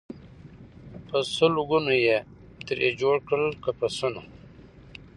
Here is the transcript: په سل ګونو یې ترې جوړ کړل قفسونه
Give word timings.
په 1.07 1.17
سل 1.35 1.53
ګونو 1.69 1.93
یې 2.05 2.17
ترې 2.65 2.89
جوړ 3.01 3.15
کړل 3.27 3.51
قفسونه 3.63 4.21